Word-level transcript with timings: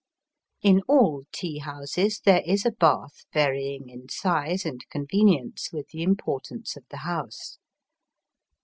In 0.63 0.81
all 0.87 1.25
tea 1.31 1.59
houses 1.59 2.21
there 2.25 2.41
is 2.43 2.65
a 2.65 2.71
bath 2.71 3.23
varying 3.33 3.87
in 3.87 4.09
size 4.09 4.65
and 4.65 4.81
convenience 4.89 5.71
with 5.71 5.89
the 5.89 6.01
importance 6.01 6.75
of 6.75 6.85
the 6.89 6.97
house. 7.05 7.59